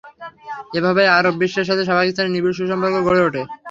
[0.77, 3.41] এভাবেই আরব বিশ্বের সাথে পাকিস্তানের নিবিড় সুসম্পর্ক গড়ে ওঠে।